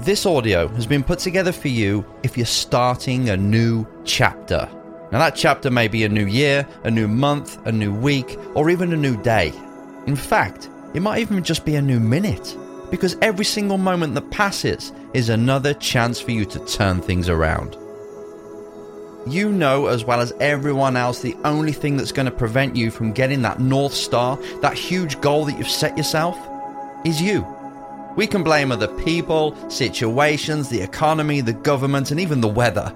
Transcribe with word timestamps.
This 0.00 0.24
audio 0.24 0.66
has 0.68 0.86
been 0.86 1.04
put 1.04 1.18
together 1.18 1.52
for 1.52 1.68
you 1.68 2.06
if 2.22 2.34
you're 2.34 2.46
starting 2.46 3.28
a 3.28 3.36
new 3.36 3.86
chapter. 4.06 4.66
Now, 5.12 5.18
that 5.18 5.36
chapter 5.36 5.70
may 5.70 5.88
be 5.88 6.04
a 6.04 6.08
new 6.08 6.24
year, 6.24 6.66
a 6.84 6.90
new 6.90 7.06
month, 7.06 7.58
a 7.66 7.72
new 7.72 7.94
week, 7.94 8.38
or 8.54 8.70
even 8.70 8.94
a 8.94 8.96
new 8.96 9.22
day. 9.22 9.52
In 10.06 10.16
fact, 10.16 10.70
it 10.94 11.02
might 11.02 11.20
even 11.20 11.44
just 11.44 11.66
be 11.66 11.74
a 11.74 11.82
new 11.82 12.00
minute, 12.00 12.56
because 12.90 13.14
every 13.20 13.44
single 13.44 13.76
moment 13.76 14.14
that 14.14 14.30
passes 14.30 14.90
is 15.12 15.28
another 15.28 15.74
chance 15.74 16.18
for 16.18 16.30
you 16.30 16.46
to 16.46 16.64
turn 16.64 17.02
things 17.02 17.28
around. 17.28 17.76
You 19.26 19.52
know 19.52 19.88
as 19.88 20.06
well 20.06 20.22
as 20.22 20.32
everyone 20.40 20.96
else 20.96 21.20
the 21.20 21.36
only 21.44 21.72
thing 21.72 21.98
that's 21.98 22.10
going 22.10 22.24
to 22.24 22.32
prevent 22.32 22.74
you 22.74 22.90
from 22.90 23.12
getting 23.12 23.42
that 23.42 23.60
North 23.60 23.92
Star, 23.92 24.38
that 24.62 24.78
huge 24.78 25.20
goal 25.20 25.44
that 25.44 25.58
you've 25.58 25.68
set 25.68 25.98
yourself, 25.98 26.38
is 27.04 27.20
you. 27.20 27.46
We 28.16 28.26
can 28.26 28.42
blame 28.42 28.72
other 28.72 28.88
people, 28.88 29.54
situations, 29.70 30.68
the 30.68 30.80
economy, 30.80 31.40
the 31.40 31.52
government, 31.52 32.10
and 32.10 32.20
even 32.20 32.40
the 32.40 32.48
weather. 32.48 32.94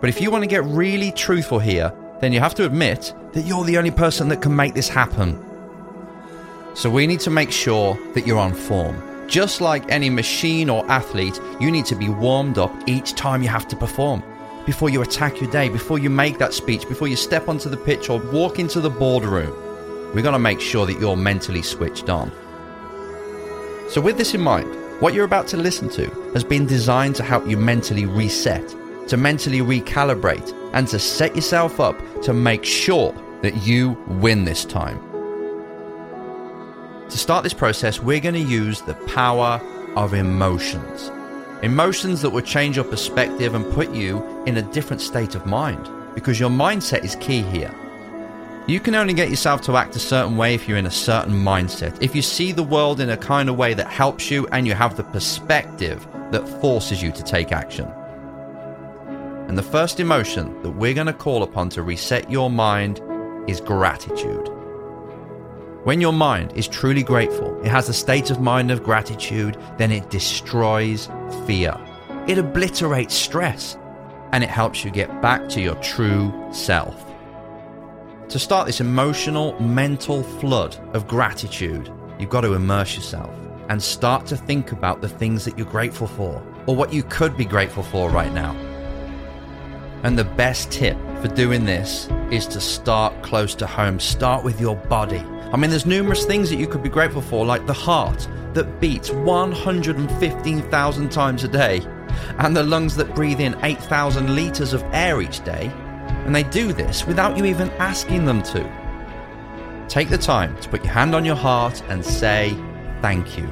But 0.00 0.08
if 0.08 0.20
you 0.20 0.30
want 0.30 0.42
to 0.42 0.48
get 0.48 0.64
really 0.64 1.12
truthful 1.12 1.58
here, 1.58 1.92
then 2.20 2.32
you 2.32 2.40
have 2.40 2.54
to 2.56 2.64
admit 2.64 3.14
that 3.32 3.42
you're 3.42 3.64
the 3.64 3.76
only 3.76 3.90
person 3.90 4.28
that 4.28 4.40
can 4.40 4.54
make 4.54 4.74
this 4.74 4.88
happen. 4.88 5.38
So 6.74 6.88
we 6.90 7.06
need 7.06 7.20
to 7.20 7.30
make 7.30 7.52
sure 7.52 7.98
that 8.14 8.26
you're 8.26 8.38
on 8.38 8.54
form. 8.54 9.28
Just 9.28 9.60
like 9.60 9.90
any 9.90 10.10
machine 10.10 10.68
or 10.70 10.88
athlete, 10.90 11.38
you 11.60 11.70
need 11.70 11.86
to 11.86 11.94
be 11.94 12.08
warmed 12.08 12.58
up 12.58 12.72
each 12.86 13.14
time 13.14 13.42
you 13.42 13.48
have 13.48 13.68
to 13.68 13.76
perform. 13.76 14.22
Before 14.66 14.88
you 14.88 15.02
attack 15.02 15.40
your 15.40 15.50
day, 15.50 15.68
before 15.68 15.98
you 15.98 16.08
make 16.08 16.38
that 16.38 16.54
speech, 16.54 16.88
before 16.88 17.08
you 17.08 17.16
step 17.16 17.48
onto 17.48 17.68
the 17.68 17.76
pitch 17.76 18.08
or 18.08 18.18
walk 18.18 18.58
into 18.58 18.80
the 18.80 18.90
boardroom, 18.90 20.14
we've 20.14 20.24
got 20.24 20.30
to 20.30 20.38
make 20.38 20.60
sure 20.60 20.86
that 20.86 20.98
you're 20.98 21.16
mentally 21.16 21.62
switched 21.62 22.08
on. 22.08 22.32
So, 23.94 24.00
with 24.00 24.18
this 24.18 24.34
in 24.34 24.40
mind, 24.40 24.66
what 25.00 25.14
you're 25.14 25.24
about 25.24 25.46
to 25.46 25.56
listen 25.56 25.88
to 25.90 26.10
has 26.32 26.42
been 26.42 26.66
designed 26.66 27.14
to 27.14 27.22
help 27.22 27.46
you 27.46 27.56
mentally 27.56 28.06
reset, 28.06 28.68
to 29.06 29.16
mentally 29.16 29.60
recalibrate, 29.60 30.52
and 30.72 30.88
to 30.88 30.98
set 30.98 31.36
yourself 31.36 31.78
up 31.78 31.96
to 32.22 32.32
make 32.32 32.64
sure 32.64 33.14
that 33.42 33.54
you 33.62 33.90
win 34.08 34.44
this 34.44 34.64
time. 34.64 34.98
To 37.08 37.16
start 37.16 37.44
this 37.44 37.54
process, 37.54 38.00
we're 38.00 38.18
going 38.18 38.34
to 38.34 38.40
use 38.40 38.80
the 38.80 38.94
power 39.14 39.60
of 39.94 40.12
emotions. 40.12 41.12
Emotions 41.62 42.20
that 42.22 42.30
will 42.30 42.42
change 42.42 42.74
your 42.74 42.84
perspective 42.86 43.54
and 43.54 43.72
put 43.74 43.94
you 43.94 44.42
in 44.46 44.56
a 44.56 44.72
different 44.72 45.02
state 45.02 45.36
of 45.36 45.46
mind, 45.46 45.88
because 46.16 46.40
your 46.40 46.50
mindset 46.50 47.04
is 47.04 47.14
key 47.20 47.42
here. 47.42 47.72
You 48.66 48.80
can 48.80 48.94
only 48.94 49.12
get 49.12 49.28
yourself 49.28 49.60
to 49.62 49.76
act 49.76 49.94
a 49.94 49.98
certain 49.98 50.38
way 50.38 50.54
if 50.54 50.66
you're 50.66 50.78
in 50.78 50.86
a 50.86 50.90
certain 50.90 51.34
mindset. 51.34 52.02
If 52.02 52.16
you 52.16 52.22
see 52.22 52.50
the 52.50 52.62
world 52.62 52.98
in 52.98 53.10
a 53.10 53.16
kind 53.16 53.50
of 53.50 53.56
way 53.56 53.74
that 53.74 53.88
helps 53.88 54.30
you 54.30 54.46
and 54.52 54.66
you 54.66 54.72
have 54.72 54.96
the 54.96 55.04
perspective 55.04 56.06
that 56.30 56.48
forces 56.62 57.02
you 57.02 57.12
to 57.12 57.22
take 57.22 57.52
action. 57.52 57.86
And 59.48 59.58
the 59.58 59.62
first 59.62 60.00
emotion 60.00 60.62
that 60.62 60.70
we're 60.70 60.94
going 60.94 61.08
to 61.08 61.12
call 61.12 61.42
upon 61.42 61.68
to 61.70 61.82
reset 61.82 62.30
your 62.30 62.48
mind 62.48 63.02
is 63.46 63.60
gratitude. 63.60 64.48
When 65.82 66.00
your 66.00 66.14
mind 66.14 66.54
is 66.56 66.66
truly 66.66 67.02
grateful, 67.02 67.60
it 67.60 67.68
has 67.68 67.90
a 67.90 67.92
state 67.92 68.30
of 68.30 68.40
mind 68.40 68.70
of 68.70 68.82
gratitude, 68.82 69.58
then 69.76 69.92
it 69.92 70.08
destroys 70.08 71.10
fear. 71.46 71.78
It 72.26 72.38
obliterates 72.38 73.14
stress 73.14 73.76
and 74.32 74.42
it 74.42 74.48
helps 74.48 74.86
you 74.86 74.90
get 74.90 75.20
back 75.20 75.50
to 75.50 75.60
your 75.60 75.74
true 75.76 76.32
self. 76.50 77.13
To 78.34 78.40
start 78.40 78.66
this 78.66 78.80
emotional, 78.80 79.56
mental 79.60 80.24
flood 80.24 80.76
of 80.92 81.06
gratitude, 81.06 81.88
you've 82.18 82.30
got 82.30 82.40
to 82.40 82.54
immerse 82.54 82.96
yourself 82.96 83.32
and 83.68 83.80
start 83.80 84.26
to 84.26 84.36
think 84.36 84.72
about 84.72 85.00
the 85.00 85.08
things 85.08 85.44
that 85.44 85.56
you're 85.56 85.68
grateful 85.68 86.08
for 86.08 86.42
or 86.66 86.74
what 86.74 86.92
you 86.92 87.04
could 87.04 87.36
be 87.36 87.44
grateful 87.44 87.84
for 87.84 88.10
right 88.10 88.34
now. 88.34 88.50
And 90.02 90.18
the 90.18 90.24
best 90.24 90.72
tip 90.72 90.96
for 91.22 91.28
doing 91.28 91.64
this 91.64 92.08
is 92.32 92.48
to 92.48 92.60
start 92.60 93.22
close 93.22 93.54
to 93.54 93.68
home. 93.68 94.00
Start 94.00 94.42
with 94.42 94.60
your 94.60 94.74
body. 94.74 95.22
I 95.52 95.56
mean, 95.56 95.70
there's 95.70 95.86
numerous 95.86 96.24
things 96.24 96.50
that 96.50 96.56
you 96.56 96.66
could 96.66 96.82
be 96.82 96.88
grateful 96.88 97.22
for, 97.22 97.46
like 97.46 97.68
the 97.68 97.72
heart 97.72 98.26
that 98.54 98.80
beats 98.80 99.12
115,000 99.12 101.12
times 101.12 101.44
a 101.44 101.48
day, 101.48 101.82
and 102.38 102.56
the 102.56 102.64
lungs 102.64 102.96
that 102.96 103.14
breathe 103.14 103.38
in 103.38 103.56
8,000 103.62 104.34
litres 104.34 104.72
of 104.72 104.82
air 104.92 105.22
each 105.22 105.44
day 105.44 105.72
and 106.24 106.34
they 106.34 106.42
do 106.44 106.72
this 106.72 107.06
without 107.06 107.36
you 107.36 107.44
even 107.44 107.70
asking 107.72 108.24
them 108.24 108.42
to. 108.42 109.86
Take 109.88 110.08
the 110.08 110.18
time 110.18 110.58
to 110.60 110.68
put 110.68 110.82
your 110.82 110.92
hand 110.92 111.14
on 111.14 111.24
your 111.24 111.36
heart 111.36 111.82
and 111.88 112.04
say 112.04 112.56
thank 113.02 113.36
you. 113.36 113.46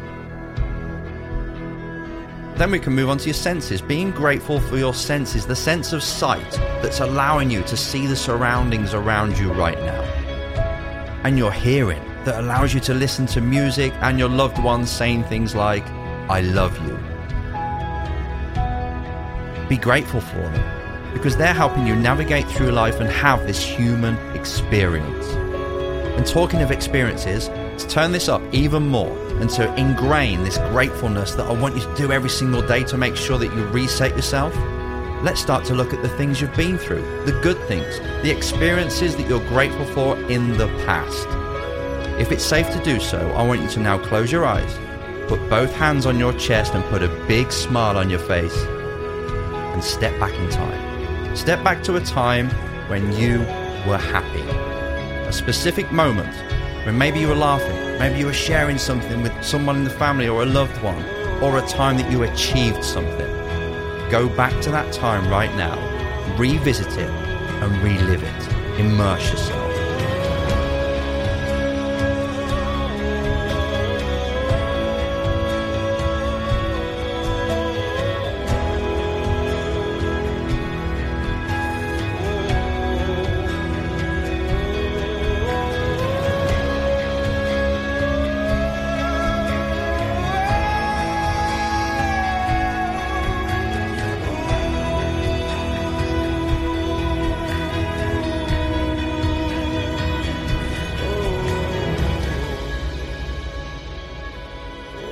Then 2.56 2.71
we 2.71 2.78
can 2.78 2.94
move 2.94 3.10
on 3.10 3.19
to 3.19 3.27
your 3.27 3.34
senses. 3.34 3.83
Being 3.83 4.10
grateful 4.10 4.59
for 4.60 4.78
your 4.78 4.94
senses, 4.94 5.47
the 5.47 5.56
sense 5.56 5.93
of 5.93 6.03
sight 6.03 6.50
that's 6.83 7.00
allowing 7.00 7.50
you 7.50 7.62
to 7.62 7.77
see 7.77 8.06
the 8.06 8.16
surroundings 8.16 8.94
around 8.94 9.39
you 9.39 9.53
right 9.53 9.78
now. 9.81 10.03
And 11.25 11.37
your 11.37 11.53
hearing 11.53 12.03
that 12.25 12.41
allows 12.41 12.72
you 12.72 12.81
to 12.81 12.94
listen 12.94 13.27
to 13.27 13.41
music 13.41 13.93
and 14.00 14.19
your 14.19 14.28
loved 14.28 14.59
ones 14.62 14.91
saying 14.91 15.25
things 15.25 15.54
like, 15.54 15.87
I 16.31 16.41
love 16.41 16.75
you. 16.87 16.97
Be 19.69 19.77
grateful 19.77 20.21
for 20.21 20.39
them 20.39 20.81
because 21.12 21.37
they're 21.37 21.55
helping 21.55 21.87
you 21.87 21.95
navigate 21.95 22.47
through 22.49 22.71
life 22.71 23.00
and 23.00 23.11
have 23.11 23.47
this 23.47 23.62
human 23.62 24.17
experience. 24.37 25.27
And 26.17 26.27
talking 26.27 26.62
of 26.62 26.71
experiences, 26.71 27.49
to 27.78 27.89
turn 27.89 28.12
this 28.12 28.28
up 28.28 28.43
even 28.53 28.89
more 28.89 29.17
and 29.41 29.49
to 29.51 29.75
ingrain 29.77 30.45
this 30.45 30.59
gratefulness 30.59 31.34
that 31.34 31.47
I 31.47 31.53
want 31.53 31.75
you 31.75 31.83
to 31.83 31.95
do 31.97 32.12
every 32.12 32.31
single 32.31 32.62
day 32.62 32.84
to 32.84 32.99
make 32.99 33.17
sure 33.17 33.39
that 33.39 33.55
you 33.55 33.65
reset 33.67 34.15
yourself, 34.15 34.55
let's 35.22 35.41
start 35.41 35.65
to 35.67 35.75
look 35.75 35.93
at 35.93 36.03
the 36.03 36.09
things 36.11 36.41
you've 36.41 36.56
been 36.56 36.78
through, 36.78 37.03
the 37.25 37.39
good 37.43 37.59
things, 37.67 37.99
the 38.22 38.31
experiences 38.31 39.17
that 39.17 39.28
you're 39.28 39.47
grateful 39.49 39.87
for 39.87 40.17
in 40.31 40.56
the 40.59 40.69
past. 40.84 41.27
If 42.21 42.31
it's 42.31 42.45
safe 42.45 42.71
to 42.71 42.83
do 42.84 43.01
so, 43.01 43.31
I 43.33 43.47
want 43.47 43.62
you 43.62 43.69
to 43.69 43.81
now 43.81 43.99
close 43.99 44.31
your 44.31 44.45
eyes, 44.45 44.78
put 45.28 45.49
both 45.49 45.72
hands 45.72 46.06
on 46.06 46.19
your 46.19 46.33
chest, 46.34 46.75
and 46.75 46.84
put 46.84 47.03
a 47.03 47.09
big 47.27 47.51
smile 47.51 47.97
on 47.97 48.11
your 48.11 48.21
face, 48.21 48.56
and 48.56 49.83
step 49.83 50.19
back 50.21 50.34
in 50.34 50.51
time. 50.51 50.91
Step 51.34 51.65
back 51.65 51.82
to 51.82 51.97
a 51.97 52.00
time 52.00 52.50
when 52.88 53.10
you 53.12 53.38
were 53.88 53.98
happy. 53.98 54.43
A 55.26 55.32
specific 55.32 55.91
moment 55.91 56.34
when 56.84 56.98
maybe 56.98 57.20
you 57.20 57.28
were 57.28 57.34
laughing, 57.34 57.98
maybe 57.98 58.19
you 58.19 58.26
were 58.26 58.32
sharing 58.32 58.76
something 58.76 59.22
with 59.22 59.32
someone 59.42 59.76
in 59.76 59.84
the 59.84 59.91
family 59.91 60.28
or 60.28 60.42
a 60.42 60.47
loved 60.47 60.76
one, 60.82 61.03
or 61.42 61.59
a 61.59 61.66
time 61.66 61.97
that 61.97 62.10
you 62.10 62.22
achieved 62.25 62.84
something. 62.84 63.31
Go 64.10 64.28
back 64.28 64.60
to 64.62 64.71
that 64.71 64.92
time 64.92 65.28
right 65.31 65.54
now, 65.56 65.78
revisit 66.37 66.92
it, 66.98 67.10
and 67.10 67.82
relive 67.82 68.22
it. 68.22 68.78
Immerse 68.78 69.31
yourself. 69.31 69.72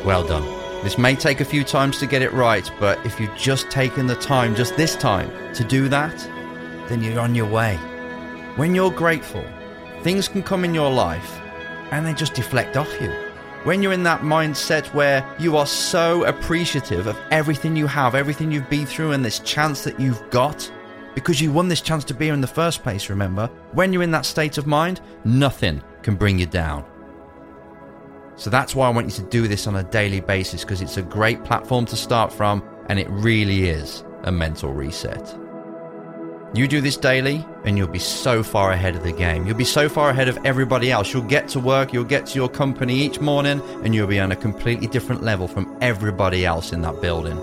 Well 0.05 0.27
done. 0.27 0.45
This 0.83 0.97
may 0.97 1.15
take 1.15 1.41
a 1.41 1.45
few 1.45 1.63
times 1.63 1.99
to 1.99 2.07
get 2.07 2.23
it 2.23 2.33
right, 2.33 2.71
but 2.81 3.05
if 3.05 3.21
you've 3.21 3.37
just 3.37 3.71
taken 3.71 4.07
the 4.07 4.17
time, 4.17 4.55
just 4.55 4.77
this 4.77 4.97
time, 4.97 5.31
to 5.55 5.63
do 5.63 5.89
that, 5.91 6.17
then 6.89 7.03
you're 7.03 7.21
on 7.21 7.35
your 7.35 7.49
way. 7.49 7.77
When 8.57 8.75
you're 8.75 8.91
grateful, 8.91 9.45
things 10.03 10.27
can 10.27 10.43
come 10.43 10.65
in 10.65 10.75
your 10.75 10.91
life 10.91 11.39
and 11.91 12.07
they 12.07 12.15
just 12.15 12.35
deflect 12.35 12.79
off 12.79 12.91
you. 13.01 13.11
When 13.65 13.83
you're 13.83 13.93
in 13.93 14.05
that 14.05 14.23
mindset 14.23 14.87
where 14.95 15.23
you 15.39 15.59
are 15.59 15.67
so 15.67 16.25
appreciative 16.25 17.07
of 17.07 17.19
everything 17.31 17.77
you 17.77 17.87
have, 17.87 18.15
everything 18.15 18.51
you've 18.51 18.71
been 18.71 18.87
through, 18.87 19.13
and 19.13 19.23
this 19.23 19.41
chance 19.41 19.85
that 19.85 20.01
you've 20.01 20.31
got, 20.31 20.73
because 21.15 21.43
you 21.43 21.53
won 21.53 21.69
this 21.69 21.83
chance 21.83 22.05
to 22.05 22.15
be 22.15 22.27
here 22.27 22.35
in 22.35 22.41
the 22.41 22.47
first 22.47 22.83
place, 22.83 23.11
remember? 23.11 23.49
When 23.73 23.93
you're 23.93 24.03
in 24.03 24.13
that 24.13 24.25
state 24.25 24.57
of 24.57 24.67
mind, 24.67 25.03
nothing 25.25 25.83
can 26.03 26.15
bring 26.15 26.39
you 26.39 26.47
down. 26.47 26.87
So 28.41 28.49
that's 28.49 28.75
why 28.75 28.87
I 28.87 28.91
want 28.91 29.07
you 29.07 29.13
to 29.13 29.23
do 29.29 29.47
this 29.47 29.67
on 29.67 29.77
a 29.77 29.83
daily 29.83 30.21
basis 30.21 30.65
because 30.65 30.81
it's 30.81 30.97
a 30.97 31.03
great 31.03 31.45
platform 31.45 31.85
to 31.85 31.95
start 31.95 32.33
from 32.33 32.65
and 32.89 32.99
it 32.99 33.07
really 33.11 33.69
is 33.69 34.03
a 34.23 34.33
mental 34.33 34.73
reset. 34.73 35.37
You 36.55 36.67
do 36.67 36.81
this 36.81 36.97
daily 36.97 37.45
and 37.67 37.77
you'll 37.77 37.89
be 37.89 37.99
so 37.99 38.43
far 38.43 38.73
ahead 38.73 38.97
of 38.97 39.03
the 39.03 39.13
game. 39.13 39.47
You'll 39.47 39.59
be 39.59 39.65
so 39.67 39.91
far 39.91 40.09
ahead 40.09 40.27
of 40.27 40.39
everybody 40.47 40.91
else. 40.91 41.13
You'll 41.13 41.23
get 41.25 41.49
to 41.49 41.61
work, 41.61 41.93
you'll 41.93 42.05
get 42.05 42.25
to 42.29 42.35
your 42.37 42.49
company 42.49 42.95
each 42.95 43.21
morning, 43.21 43.61
and 43.85 43.95
you'll 43.95 44.07
be 44.07 44.19
on 44.19 44.33
a 44.33 44.37
completely 44.37 44.87
different 44.87 45.23
level 45.23 45.47
from 45.47 45.77
everybody 45.83 46.47
else 46.47 46.73
in 46.73 46.81
that 46.81 47.03
building. 47.03 47.37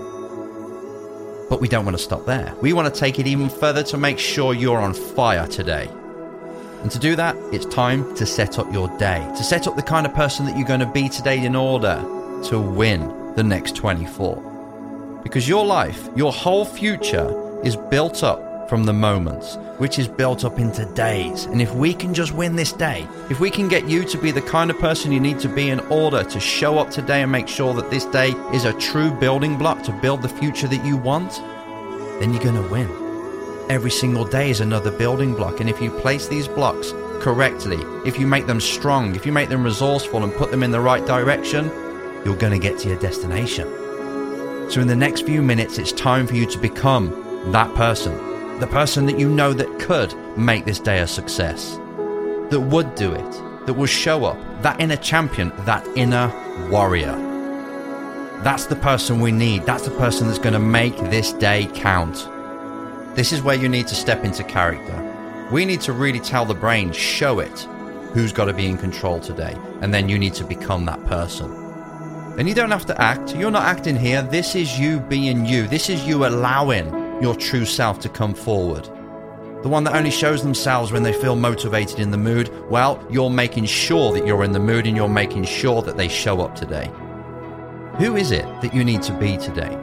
But 1.48 1.60
we 1.60 1.68
don't 1.68 1.84
want 1.84 1.96
to 1.96 2.02
stop 2.02 2.26
there. 2.26 2.52
We 2.60 2.72
want 2.72 2.92
to 2.92 3.00
take 3.00 3.20
it 3.20 3.28
even 3.28 3.48
further 3.48 3.84
to 3.84 3.96
make 3.96 4.18
sure 4.18 4.52
you're 4.52 4.80
on 4.80 4.94
fire 4.94 5.46
today. 5.46 5.88
And 6.82 6.90
to 6.92 6.98
do 6.98 7.16
that, 7.16 7.36
it's 7.52 7.66
time 7.66 8.14
to 8.16 8.24
set 8.24 8.58
up 8.58 8.72
your 8.72 8.88
day, 8.98 9.18
to 9.36 9.42
set 9.42 9.66
up 9.66 9.76
the 9.76 9.82
kind 9.82 10.06
of 10.06 10.14
person 10.14 10.46
that 10.46 10.56
you're 10.56 10.66
going 10.66 10.80
to 10.80 10.86
be 10.86 11.08
today 11.08 11.44
in 11.44 11.56
order 11.56 11.96
to 12.44 12.60
win 12.60 13.34
the 13.34 13.42
next 13.42 13.74
24. 13.76 15.20
Because 15.22 15.48
your 15.48 15.66
life, 15.66 16.08
your 16.14 16.32
whole 16.32 16.64
future, 16.64 17.60
is 17.64 17.76
built 17.76 18.22
up 18.22 18.68
from 18.68 18.84
the 18.84 18.92
moments, 18.92 19.56
which 19.78 19.98
is 19.98 20.06
built 20.06 20.44
up 20.44 20.58
into 20.58 20.84
days. 20.94 21.46
And 21.46 21.60
if 21.60 21.74
we 21.74 21.94
can 21.94 22.14
just 22.14 22.32
win 22.32 22.54
this 22.54 22.72
day, 22.72 23.06
if 23.30 23.40
we 23.40 23.50
can 23.50 23.66
get 23.66 23.88
you 23.88 24.04
to 24.04 24.18
be 24.18 24.30
the 24.30 24.42
kind 24.42 24.70
of 24.70 24.78
person 24.78 25.10
you 25.10 25.20
need 25.20 25.40
to 25.40 25.48
be 25.48 25.70
in 25.70 25.80
order 25.88 26.22
to 26.22 26.40
show 26.40 26.78
up 26.78 26.90
today 26.90 27.22
and 27.22 27.32
make 27.32 27.48
sure 27.48 27.74
that 27.74 27.90
this 27.90 28.04
day 28.06 28.30
is 28.52 28.64
a 28.64 28.72
true 28.74 29.10
building 29.10 29.56
block 29.56 29.82
to 29.84 29.92
build 29.92 30.22
the 30.22 30.28
future 30.28 30.68
that 30.68 30.84
you 30.84 30.96
want, 30.96 31.32
then 32.20 32.32
you're 32.32 32.42
going 32.42 32.62
to 32.62 32.68
win. 32.70 33.07
Every 33.68 33.90
single 33.90 34.24
day 34.24 34.50
is 34.50 34.60
another 34.60 34.90
building 34.90 35.34
block. 35.34 35.60
And 35.60 35.68
if 35.68 35.80
you 35.80 35.90
place 35.90 36.28
these 36.28 36.48
blocks 36.48 36.92
correctly, 37.20 37.78
if 38.06 38.18
you 38.18 38.26
make 38.26 38.46
them 38.46 38.60
strong, 38.60 39.14
if 39.14 39.26
you 39.26 39.32
make 39.32 39.48
them 39.48 39.62
resourceful 39.62 40.24
and 40.24 40.32
put 40.34 40.50
them 40.50 40.62
in 40.62 40.70
the 40.70 40.80
right 40.80 41.04
direction, 41.06 41.66
you're 42.24 42.36
going 42.36 42.52
to 42.52 42.58
get 42.58 42.78
to 42.80 42.88
your 42.88 42.98
destination. 42.98 43.66
So, 44.70 44.80
in 44.80 44.86
the 44.86 44.96
next 44.96 45.22
few 45.22 45.42
minutes, 45.42 45.78
it's 45.78 45.92
time 45.92 46.26
for 46.26 46.34
you 46.34 46.46
to 46.46 46.58
become 46.58 47.52
that 47.52 47.74
person 47.74 48.28
the 48.58 48.66
person 48.66 49.06
that 49.06 49.18
you 49.20 49.28
know 49.28 49.52
that 49.52 49.78
could 49.78 50.12
make 50.36 50.64
this 50.64 50.80
day 50.80 50.98
a 50.98 51.06
success, 51.06 51.76
that 52.50 52.60
would 52.60 52.92
do 52.96 53.12
it, 53.12 53.66
that 53.66 53.74
will 53.74 53.86
show 53.86 54.24
up, 54.24 54.36
that 54.62 54.80
inner 54.80 54.96
champion, 54.96 55.52
that 55.60 55.86
inner 55.96 56.28
warrior. 56.68 57.16
That's 58.42 58.66
the 58.66 58.76
person 58.76 59.20
we 59.20 59.30
need. 59.30 59.64
That's 59.64 59.84
the 59.84 59.92
person 59.92 60.26
that's 60.26 60.40
going 60.40 60.54
to 60.54 60.58
make 60.58 60.96
this 60.96 61.32
day 61.32 61.70
count. 61.74 62.28
This 63.18 63.32
is 63.32 63.42
where 63.42 63.56
you 63.56 63.68
need 63.68 63.88
to 63.88 63.96
step 63.96 64.22
into 64.22 64.44
character. 64.44 65.48
We 65.50 65.64
need 65.64 65.80
to 65.80 65.92
really 65.92 66.20
tell 66.20 66.44
the 66.44 66.54
brain, 66.54 66.92
show 66.92 67.40
it 67.40 67.66
who's 68.14 68.32
got 68.32 68.44
to 68.44 68.52
be 68.52 68.66
in 68.66 68.78
control 68.78 69.18
today, 69.18 69.56
and 69.80 69.92
then 69.92 70.08
you 70.08 70.20
need 70.20 70.34
to 70.34 70.44
become 70.44 70.84
that 70.84 71.04
person. 71.06 71.50
And 72.38 72.48
you 72.48 72.54
don't 72.54 72.70
have 72.70 72.86
to 72.86 73.00
act. 73.00 73.34
You're 73.34 73.50
not 73.50 73.64
acting 73.64 73.96
here. 73.96 74.22
This 74.22 74.54
is 74.54 74.78
you 74.78 75.00
being 75.00 75.44
you. 75.44 75.66
This 75.66 75.90
is 75.90 76.06
you 76.06 76.26
allowing 76.26 77.20
your 77.20 77.34
true 77.34 77.64
self 77.64 77.98
to 78.02 78.08
come 78.08 78.34
forward. 78.34 78.84
The 79.64 79.68
one 79.68 79.82
that 79.82 79.96
only 79.96 80.12
shows 80.12 80.44
themselves 80.44 80.92
when 80.92 81.02
they 81.02 81.12
feel 81.12 81.34
motivated 81.34 81.98
in 81.98 82.12
the 82.12 82.16
mood, 82.16 82.52
well, 82.70 83.04
you're 83.10 83.30
making 83.30 83.64
sure 83.64 84.12
that 84.12 84.28
you're 84.28 84.44
in 84.44 84.52
the 84.52 84.60
mood 84.60 84.86
and 84.86 84.96
you're 84.96 85.08
making 85.08 85.42
sure 85.42 85.82
that 85.82 85.96
they 85.96 86.06
show 86.06 86.40
up 86.40 86.54
today. 86.54 86.88
Who 87.98 88.14
is 88.14 88.30
it 88.30 88.44
that 88.62 88.72
you 88.72 88.84
need 88.84 89.02
to 89.02 89.12
be 89.12 89.36
today? 89.38 89.76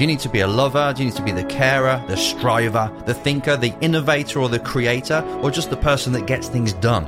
Do 0.00 0.04
you 0.04 0.08
need 0.08 0.20
to 0.20 0.30
be 0.30 0.40
a 0.40 0.46
lover? 0.46 0.94
Do 0.96 1.02
you 1.02 1.10
need 1.10 1.16
to 1.16 1.22
be 1.22 1.30
the 1.30 1.44
carer, 1.44 2.02
the 2.08 2.16
striver, 2.16 2.90
the 3.04 3.12
thinker, 3.12 3.58
the 3.58 3.74
innovator, 3.82 4.40
or 4.40 4.48
the 4.48 4.58
creator, 4.58 5.22
or 5.42 5.50
just 5.50 5.68
the 5.68 5.76
person 5.76 6.10
that 6.14 6.26
gets 6.26 6.48
things 6.48 6.72
done? 6.72 7.04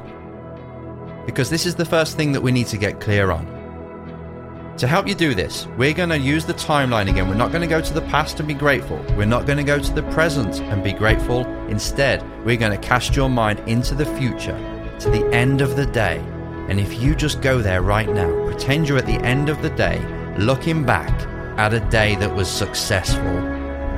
Because 1.25 1.49
this 1.49 1.65
is 1.65 1.75
the 1.75 1.87
first 1.87 2.19
thing 2.19 2.33
that 2.33 2.43
we 2.43 2.53
need 2.53 2.67
to 2.67 2.77
get 2.77 3.01
clear 3.01 3.31
on. 3.31 3.47
To 4.77 4.87
help 4.87 5.09
you 5.09 5.15
do 5.15 5.35
this, 5.35 5.67
we're 5.79 5.95
going 5.95 6.11
to 6.11 6.19
use 6.19 6.45
the 6.45 6.53
timeline 6.53 7.09
again. 7.09 7.31
We're 7.31 7.35
not 7.35 7.51
going 7.51 7.63
to 7.63 7.67
go 7.67 7.81
to 7.81 7.95
the 7.95 8.03
past 8.03 8.39
and 8.41 8.47
be 8.47 8.53
grateful. 8.53 9.03
We're 9.17 9.25
not 9.25 9.47
going 9.47 9.57
to 9.57 9.65
go 9.65 9.79
to 9.79 9.93
the 9.95 10.03
present 10.13 10.61
and 10.61 10.85
be 10.85 10.93
grateful. 10.93 11.47
Instead, 11.69 12.23
we're 12.45 12.59
going 12.59 12.79
to 12.79 12.87
cast 12.87 13.17
your 13.17 13.31
mind 13.31 13.61
into 13.61 13.95
the 13.95 14.05
future, 14.17 14.59
to 14.99 15.09
the 15.09 15.27
end 15.33 15.63
of 15.63 15.77
the 15.77 15.87
day. 15.87 16.19
And 16.69 16.79
if 16.79 17.01
you 17.01 17.15
just 17.15 17.41
go 17.41 17.63
there 17.63 17.81
right 17.81 18.11
now, 18.11 18.45
pretend 18.45 18.87
you're 18.87 18.99
at 18.99 19.07
the 19.07 19.23
end 19.25 19.49
of 19.49 19.63
the 19.63 19.71
day, 19.71 19.99
looking 20.37 20.85
back 20.85 21.32
at 21.59 21.75
a 21.75 21.81
day 21.81 22.15
that 22.17 22.35
was 22.35 22.49
successful, 22.51 23.41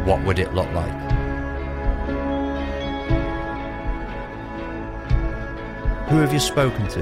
what 0.04 0.22
would 0.24 0.38
it 0.38 0.54
look 0.54 0.70
like? 0.72 0.92
Who 6.08 6.18
have 6.18 6.32
you 6.32 6.40
spoken 6.40 6.86
to? 6.88 7.00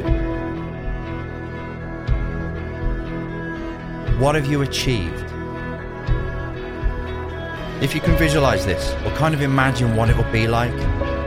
What 4.18 4.34
have 4.34 4.46
you 4.46 4.62
achieved? 4.62 5.24
If 7.82 7.94
you 7.94 8.00
can 8.00 8.16
visualize 8.16 8.64
this 8.64 8.92
or 9.04 9.10
kind 9.16 9.34
of 9.34 9.42
imagine 9.42 9.96
what 9.96 10.08
it 10.08 10.16
will 10.16 10.30
be 10.30 10.46
like, 10.46 10.72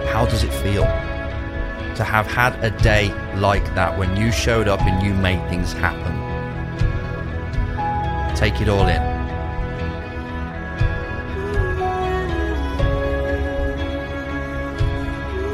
how 0.07 0.25
does 0.25 0.43
it 0.43 0.53
feel 0.53 0.83
to 1.95 2.03
have 2.03 2.27
had 2.27 2.53
a 2.63 2.69
day 2.81 3.09
like 3.35 3.65
that 3.75 3.97
when 3.97 4.15
you 4.15 4.31
showed 4.31 4.69
up 4.69 4.81
and 4.81 5.05
you 5.05 5.13
made 5.13 5.45
things 5.49 5.73
happen? 5.73 6.13
Take 8.35 8.61
it 8.61 8.69
all 8.69 8.87
in. 8.87 9.14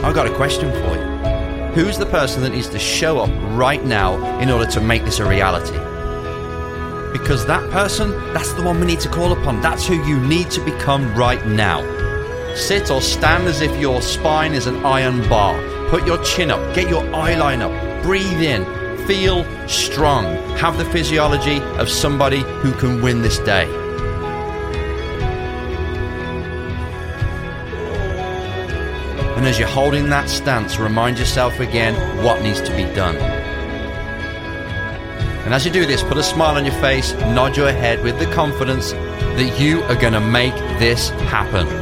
I've 0.03 0.15
got 0.15 0.27
a 0.27 0.35
question 0.35 0.71
for 0.71 0.95
you. 0.95 1.73
Who's 1.73 1.97
the 1.97 2.05
person 2.07 2.41
that 2.43 2.49
needs 2.49 2.69
to 2.69 2.79
show 2.79 3.19
up 3.19 3.29
right 3.57 3.83
now 3.83 4.39
in 4.39 4.49
order 4.49 4.69
to 4.71 4.81
make 4.81 5.05
this 5.05 5.19
a 5.19 5.27
reality? 5.27 5.77
because 7.11 7.45
that 7.45 7.69
person, 7.71 8.11
that's 8.33 8.53
the 8.53 8.63
one 8.63 8.79
we 8.79 8.85
need 8.85 8.99
to 9.01 9.09
call 9.09 9.31
upon. 9.31 9.61
That's 9.61 9.85
who 9.85 9.95
you 10.05 10.19
need 10.19 10.49
to 10.51 10.63
become 10.63 11.13
right 11.15 11.45
now. 11.45 11.81
Sit 12.55 12.91
or 12.91 13.01
stand 13.01 13.47
as 13.47 13.61
if 13.61 13.79
your 13.79 14.01
spine 14.01 14.53
is 14.53 14.67
an 14.67 14.85
iron 14.85 15.27
bar. 15.29 15.59
Put 15.89 16.05
your 16.05 16.21
chin 16.23 16.51
up, 16.51 16.75
get 16.75 16.89
your 16.89 17.03
eye 17.13 17.35
line 17.35 17.61
up, 17.61 18.03
breathe 18.03 18.41
in, 18.41 18.65
feel 19.05 19.45
strong. 19.67 20.25
Have 20.57 20.77
the 20.77 20.85
physiology 20.85 21.61
of 21.77 21.89
somebody 21.89 22.39
who 22.61 22.71
can 22.73 23.01
win 23.01 23.21
this 23.21 23.39
day. 23.39 23.80
And 29.41 29.49
as 29.49 29.57
you're 29.57 29.67
holding 29.67 30.07
that 30.09 30.29
stance, 30.29 30.77
remind 30.77 31.17
yourself 31.17 31.59
again 31.59 31.95
what 32.23 32.43
needs 32.43 32.61
to 32.61 32.69
be 32.75 32.83
done. 32.93 33.15
And 35.45 35.51
as 35.51 35.65
you 35.65 35.71
do 35.71 35.83
this, 35.83 36.03
put 36.03 36.17
a 36.17 36.21
smile 36.21 36.57
on 36.57 36.63
your 36.63 36.75
face, 36.75 37.13
nod 37.13 37.57
your 37.57 37.71
head 37.71 38.03
with 38.03 38.19
the 38.19 38.27
confidence 38.27 38.91
that 38.91 39.59
you 39.59 39.81
are 39.85 39.95
going 39.95 40.13
to 40.13 40.21
make 40.21 40.53
this 40.77 41.09
happen. 41.09 41.80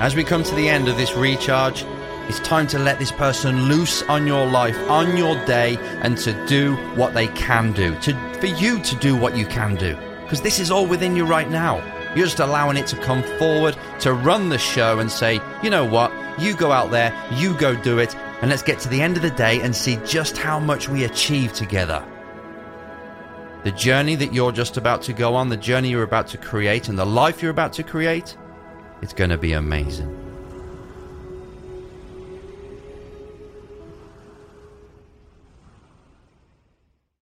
As 0.00 0.16
we 0.16 0.24
come 0.24 0.42
to 0.42 0.54
the 0.54 0.66
end 0.66 0.88
of 0.88 0.96
this 0.96 1.12
recharge, 1.12 1.84
it's 2.26 2.40
time 2.40 2.66
to 2.68 2.78
let 2.78 2.98
this 2.98 3.12
person 3.12 3.68
loose 3.68 4.02
on 4.04 4.26
your 4.26 4.46
life, 4.46 4.78
on 4.88 5.14
your 5.14 5.34
day, 5.44 5.76
and 6.00 6.16
to 6.16 6.32
do 6.46 6.74
what 6.96 7.12
they 7.12 7.26
can 7.28 7.72
do. 7.72 7.94
To, 8.00 8.14
for 8.40 8.46
you 8.46 8.80
to 8.82 8.96
do 8.96 9.14
what 9.14 9.36
you 9.36 9.44
can 9.44 9.74
do. 9.74 9.94
Because 10.22 10.40
this 10.40 10.58
is 10.58 10.70
all 10.70 10.86
within 10.86 11.16
you 11.16 11.26
right 11.26 11.50
now. 11.50 11.84
You're 12.16 12.24
just 12.24 12.40
allowing 12.40 12.78
it 12.78 12.86
to 12.86 12.96
come 13.02 13.22
forward, 13.38 13.76
to 13.98 14.14
run 14.14 14.48
the 14.48 14.56
show 14.56 15.00
and 15.00 15.12
say, 15.12 15.38
you 15.62 15.68
know 15.68 15.84
what, 15.84 16.10
you 16.40 16.56
go 16.56 16.72
out 16.72 16.90
there, 16.90 17.12
you 17.34 17.52
go 17.58 17.76
do 17.76 17.98
it, 17.98 18.16
and 18.40 18.48
let's 18.48 18.62
get 18.62 18.78
to 18.80 18.88
the 18.88 19.02
end 19.02 19.18
of 19.18 19.22
the 19.22 19.30
day 19.30 19.60
and 19.60 19.76
see 19.76 19.96
just 20.06 20.38
how 20.38 20.58
much 20.58 20.88
we 20.88 21.04
achieve 21.04 21.52
together. 21.52 22.02
The 23.64 23.72
journey 23.72 24.14
that 24.14 24.32
you're 24.32 24.50
just 24.50 24.78
about 24.78 25.02
to 25.02 25.12
go 25.12 25.34
on, 25.34 25.50
the 25.50 25.58
journey 25.58 25.90
you're 25.90 26.04
about 26.04 26.28
to 26.28 26.38
create, 26.38 26.88
and 26.88 26.98
the 26.98 27.04
life 27.04 27.42
you're 27.42 27.50
about 27.50 27.74
to 27.74 27.82
create 27.82 28.34
it's 29.02 29.12
going 29.12 29.30
to 29.30 29.38
be 29.38 29.52
amazing. 29.52 30.29